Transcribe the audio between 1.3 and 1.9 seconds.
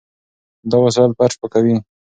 پاکوي.